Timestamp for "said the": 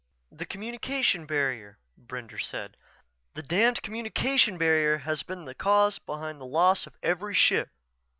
2.41-3.43